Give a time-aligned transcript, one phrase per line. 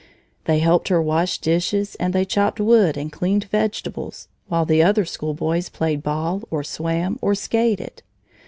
[0.45, 5.05] They helped her wash dishes, and they chopped wood and cleaned vegetables, while the other
[5.05, 8.01] school boys played ball, or swam, or skated.